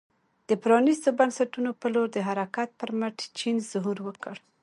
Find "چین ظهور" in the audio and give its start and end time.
3.39-3.97